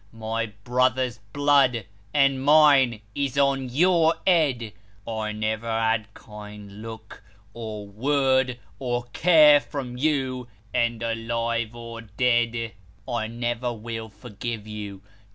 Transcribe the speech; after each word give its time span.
"My 0.29 0.47
brother's 0.63 1.19
blood, 1.31 1.85
and 2.11 2.43
mine, 2.43 3.01
is 3.13 3.37
on 3.37 3.69
your 3.69 4.15
head: 4.25 4.73
I 5.07 5.31
never 5.31 5.69
had 5.69 6.11
kind 6.15 6.81
look, 6.81 7.21
or 7.53 7.85
word, 7.87 8.57
or 8.79 9.03
care, 9.13 9.59
from 9.59 9.97
you, 9.99 10.47
and 10.73 11.03
alive 11.03 11.75
or 11.75 12.01
dead, 12.01 12.71
I 13.07 13.27
never 13.27 13.71
will 13.73 14.09
forgive 14.09 14.65
you. 14.65 15.03